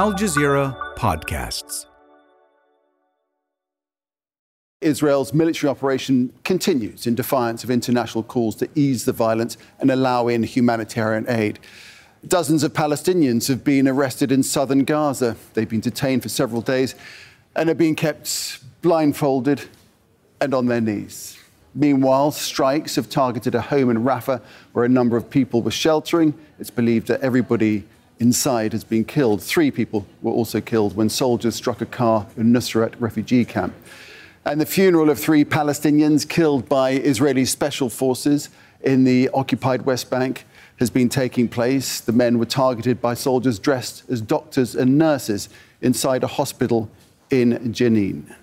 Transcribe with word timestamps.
Al 0.00 0.14
Jazeera 0.14 0.74
Podcasts. 0.96 1.84
Israel's 4.80 5.34
military 5.34 5.70
operation 5.70 6.32
continues 6.42 7.06
in 7.06 7.14
defiance 7.14 7.64
of 7.64 7.70
international 7.70 8.24
calls 8.24 8.56
to 8.56 8.68
ease 8.74 9.04
the 9.04 9.12
violence 9.12 9.58
and 9.78 9.90
allow 9.90 10.26
in 10.28 10.42
humanitarian 10.42 11.26
aid. 11.28 11.58
Dozens 12.26 12.62
of 12.62 12.72
Palestinians 12.72 13.46
have 13.48 13.62
been 13.62 13.86
arrested 13.86 14.32
in 14.32 14.42
southern 14.42 14.84
Gaza. 14.84 15.36
They've 15.52 15.68
been 15.68 15.80
detained 15.80 16.22
for 16.22 16.30
several 16.30 16.62
days 16.62 16.94
and 17.54 17.68
are 17.68 17.74
being 17.74 17.94
kept 17.94 18.60
blindfolded 18.80 19.68
and 20.40 20.54
on 20.54 20.64
their 20.64 20.80
knees. 20.80 21.36
Meanwhile, 21.74 22.30
strikes 22.30 22.96
have 22.96 23.10
targeted 23.10 23.54
a 23.54 23.60
home 23.60 23.90
in 23.90 23.98
Rafah 23.98 24.40
where 24.72 24.86
a 24.86 24.88
number 24.88 25.18
of 25.18 25.28
people 25.28 25.60
were 25.60 25.70
sheltering. 25.70 26.32
It's 26.58 26.70
believed 26.70 27.08
that 27.08 27.20
everybody 27.20 27.84
inside 28.20 28.72
has 28.72 28.84
been 28.84 29.04
killed. 29.04 29.42
Three 29.42 29.70
people 29.70 30.06
were 30.22 30.30
also 30.30 30.60
killed 30.60 30.94
when 30.94 31.08
soldiers 31.08 31.56
struck 31.56 31.80
a 31.80 31.86
car 31.86 32.26
in 32.36 32.52
Nuseirat 32.52 32.94
refugee 33.00 33.44
camp. 33.44 33.74
And 34.44 34.60
the 34.60 34.66
funeral 34.66 35.10
of 35.10 35.18
three 35.18 35.44
Palestinians 35.44 36.28
killed 36.28 36.68
by 36.68 36.90
Israeli 36.92 37.44
special 37.44 37.90
forces 37.90 38.50
in 38.82 39.04
the 39.04 39.28
occupied 39.30 39.82
West 39.82 40.10
Bank 40.10 40.44
has 40.78 40.90
been 40.90 41.08
taking 41.08 41.48
place. 41.48 42.00
The 42.00 42.12
men 42.12 42.38
were 42.38 42.46
targeted 42.46 43.00
by 43.00 43.14
soldiers 43.14 43.58
dressed 43.58 44.02
as 44.10 44.20
doctors 44.20 44.74
and 44.74 44.96
nurses 44.96 45.48
inside 45.82 46.22
a 46.22 46.26
hospital 46.26 46.90
in 47.30 47.72
Jenin. 47.72 48.34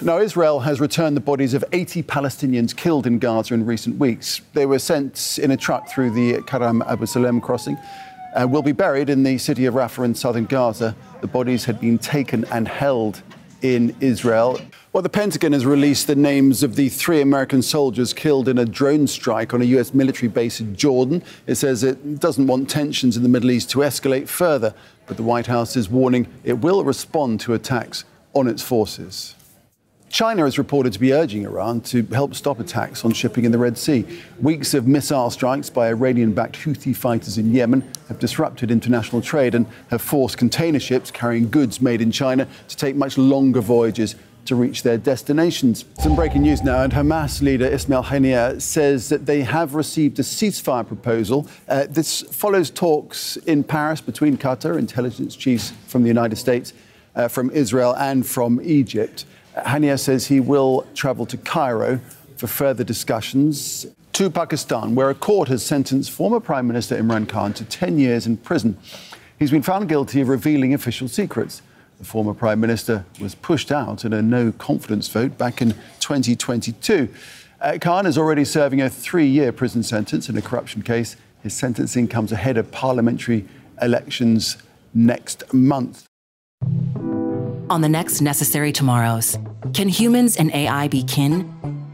Now, 0.00 0.18
Israel 0.18 0.60
has 0.60 0.80
returned 0.80 1.16
the 1.16 1.20
bodies 1.20 1.52
of 1.52 1.64
80 1.72 2.04
Palestinians 2.04 2.74
killed 2.74 3.06
in 3.06 3.18
Gaza 3.18 3.52
in 3.52 3.66
recent 3.66 3.98
weeks. 3.98 4.40
They 4.54 4.64
were 4.64 4.78
sent 4.78 5.38
in 5.42 5.50
a 5.50 5.56
truck 5.56 5.88
through 5.88 6.10
the 6.10 6.42
Karam 6.42 6.82
Abu 6.82 7.04
Salem 7.04 7.40
crossing 7.40 7.76
and 8.34 8.50
will 8.50 8.62
be 8.62 8.72
buried 8.72 9.08
in 9.08 9.22
the 9.22 9.38
city 9.38 9.64
of 9.64 9.74
Rafah 9.74 10.04
in 10.04 10.14
southern 10.14 10.44
Gaza. 10.44 10.94
The 11.20 11.26
bodies 11.26 11.64
had 11.64 11.80
been 11.80 11.98
taken 11.98 12.44
and 12.46 12.68
held 12.68 13.22
in 13.62 13.96
Israel. 14.00 14.60
Well, 14.92 15.02
the 15.02 15.08
Pentagon 15.08 15.52
has 15.52 15.64
released 15.64 16.06
the 16.06 16.14
names 16.14 16.62
of 16.62 16.76
the 16.76 16.88
three 16.88 17.20
American 17.20 17.62
soldiers 17.62 18.12
killed 18.12 18.48
in 18.48 18.58
a 18.58 18.64
drone 18.64 19.06
strike 19.06 19.54
on 19.54 19.62
a 19.62 19.64
U.S. 19.64 19.94
military 19.94 20.28
base 20.28 20.60
in 20.60 20.76
Jordan. 20.76 21.22
It 21.46 21.54
says 21.54 21.82
it 21.82 22.20
doesn't 22.20 22.46
want 22.46 22.68
tensions 22.68 23.16
in 23.16 23.22
the 23.22 23.28
Middle 23.28 23.50
East 23.50 23.70
to 23.70 23.78
escalate 23.78 24.28
further, 24.28 24.74
but 25.06 25.16
the 25.16 25.22
White 25.22 25.46
House 25.46 25.76
is 25.76 25.88
warning 25.88 26.26
it 26.44 26.58
will 26.58 26.84
respond 26.84 27.40
to 27.40 27.54
attacks 27.54 28.04
on 28.34 28.46
its 28.46 28.62
forces. 28.62 29.34
China 30.10 30.44
is 30.44 30.58
reported 30.58 30.92
to 30.92 31.00
be 31.00 31.12
urging 31.12 31.44
Iran 31.44 31.80
to 31.80 32.04
help 32.12 32.34
stop 32.34 32.60
attacks 32.60 33.04
on 33.04 33.12
shipping 33.12 33.44
in 33.44 33.50
the 33.50 33.58
Red 33.58 33.76
Sea. 33.76 34.06
Weeks 34.40 34.72
of 34.72 34.86
missile 34.86 35.28
strikes 35.30 35.70
by 35.70 35.88
Iranian 35.88 36.32
backed 36.32 36.56
Houthi 36.56 36.94
fighters 36.94 37.36
in 37.36 37.52
Yemen 37.52 37.82
have 38.08 38.20
disrupted 38.20 38.70
international 38.70 39.22
trade 39.22 39.56
and 39.56 39.66
have 39.90 40.00
forced 40.00 40.38
container 40.38 40.78
ships 40.78 41.10
carrying 41.10 41.50
goods 41.50 41.80
made 41.80 42.00
in 42.00 42.12
China 42.12 42.46
to 42.68 42.76
take 42.76 42.94
much 42.94 43.18
longer 43.18 43.60
voyages 43.60 44.14
to 44.44 44.54
reach 44.54 44.82
their 44.82 44.98
destinations. 44.98 45.84
Some 45.98 46.14
breaking 46.14 46.42
news 46.42 46.62
now, 46.62 46.82
and 46.82 46.92
Hamas 46.92 47.40
leader 47.42 47.66
Ismail 47.66 48.04
Haniyeh 48.04 48.60
says 48.60 49.08
that 49.08 49.26
they 49.26 49.40
have 49.42 49.74
received 49.74 50.18
a 50.18 50.22
ceasefire 50.22 50.86
proposal. 50.86 51.48
Uh, 51.68 51.86
this 51.88 52.20
follows 52.22 52.70
talks 52.70 53.36
in 53.38 53.64
Paris 53.64 54.00
between 54.00 54.36
Qatar, 54.36 54.78
intelligence 54.78 55.34
chiefs 55.34 55.72
from 55.86 56.02
the 56.02 56.08
United 56.08 56.36
States, 56.36 56.72
uh, 57.16 57.26
from 57.26 57.50
Israel, 57.50 57.96
and 57.96 58.26
from 58.26 58.60
Egypt. 58.62 59.24
Haniyeh 59.56 59.98
says 59.98 60.26
he 60.26 60.40
will 60.40 60.86
travel 60.94 61.26
to 61.26 61.36
Cairo 61.36 62.00
for 62.36 62.46
further 62.46 62.84
discussions 62.84 63.86
to 64.12 64.30
Pakistan, 64.30 64.94
where 64.94 65.10
a 65.10 65.14
court 65.14 65.48
has 65.48 65.64
sentenced 65.64 66.10
former 66.10 66.40
Prime 66.40 66.66
Minister 66.66 66.96
Imran 67.00 67.28
Khan 67.28 67.52
to 67.54 67.64
10 67.64 67.98
years 67.98 68.26
in 68.26 68.36
prison. 68.36 68.76
He's 69.38 69.50
been 69.50 69.62
found 69.62 69.88
guilty 69.88 70.20
of 70.20 70.28
revealing 70.28 70.74
official 70.74 71.08
secrets. 71.08 71.62
The 71.98 72.04
former 72.04 72.34
Prime 72.34 72.60
Minister 72.60 73.04
was 73.20 73.34
pushed 73.34 73.70
out 73.72 74.04
in 74.04 74.12
a 74.12 74.22
no 74.22 74.52
confidence 74.52 75.08
vote 75.08 75.38
back 75.38 75.62
in 75.62 75.72
2022. 76.00 77.08
Uh, 77.60 77.78
Khan 77.80 78.06
is 78.06 78.18
already 78.18 78.44
serving 78.44 78.80
a 78.80 78.90
three 78.90 79.26
year 79.26 79.52
prison 79.52 79.82
sentence 79.82 80.28
in 80.28 80.36
a 80.36 80.42
corruption 80.42 80.82
case. 80.82 81.16
His 81.42 81.54
sentencing 81.54 82.08
comes 82.08 82.32
ahead 82.32 82.56
of 82.56 82.70
parliamentary 82.72 83.46
elections 83.80 84.56
next 84.92 85.52
month 85.52 86.06
on 87.70 87.80
the 87.80 87.88
next 87.88 88.20
Necessary 88.20 88.72
Tomorrows. 88.72 89.38
Can 89.72 89.88
humans 89.88 90.36
and 90.36 90.54
AI 90.54 90.88
be 90.88 91.02
kin? 91.02 91.50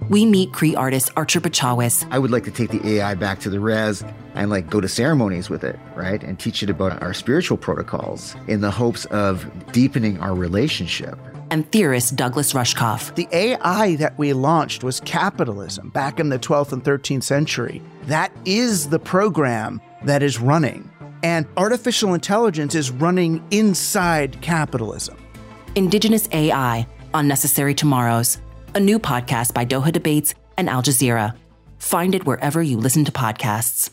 We 0.08 0.26
meet 0.26 0.52
Cree 0.52 0.74
artist 0.74 1.10
Archer 1.16 1.40
Pechawis. 1.40 2.06
I 2.10 2.18
would 2.18 2.32
like 2.32 2.44
to 2.44 2.50
take 2.50 2.70
the 2.70 2.96
AI 2.96 3.14
back 3.14 3.38
to 3.40 3.50
the 3.50 3.60
res 3.60 4.02
and 4.34 4.50
like 4.50 4.68
go 4.68 4.80
to 4.80 4.88
ceremonies 4.88 5.48
with 5.48 5.62
it, 5.62 5.78
right? 5.94 6.22
And 6.22 6.38
teach 6.38 6.62
it 6.62 6.70
about 6.70 7.00
our 7.00 7.14
spiritual 7.14 7.56
protocols 7.56 8.34
in 8.48 8.60
the 8.60 8.70
hopes 8.70 9.04
of 9.06 9.48
deepening 9.72 10.18
our 10.18 10.34
relationship. 10.34 11.16
And 11.52 11.70
theorist 11.70 12.16
Douglas 12.16 12.52
Rushkoff. 12.52 13.14
The 13.14 13.28
AI 13.32 13.96
that 13.96 14.18
we 14.18 14.32
launched 14.32 14.82
was 14.82 15.00
capitalism 15.00 15.90
back 15.90 16.18
in 16.18 16.28
the 16.28 16.38
12th 16.38 16.72
and 16.72 16.82
13th 16.82 17.22
century. 17.22 17.82
That 18.04 18.32
is 18.44 18.88
the 18.88 18.98
program 18.98 19.80
that 20.04 20.22
is 20.22 20.40
running. 20.40 20.90
And 21.22 21.46
artificial 21.56 22.14
intelligence 22.14 22.74
is 22.74 22.90
running 22.90 23.44
inside 23.50 24.40
capitalism. 24.40 25.16
Indigenous 25.76 26.28
AI 26.32 26.86
on 27.14 27.28
Necessary 27.28 27.74
Tomorrows, 27.74 28.38
a 28.74 28.80
new 28.80 28.98
podcast 28.98 29.54
by 29.54 29.64
Doha 29.64 29.92
Debates 29.92 30.34
and 30.56 30.68
Al 30.68 30.82
Jazeera. 30.82 31.36
Find 31.78 32.14
it 32.14 32.26
wherever 32.26 32.62
you 32.62 32.76
listen 32.76 33.04
to 33.04 33.12
podcasts. 33.12 33.90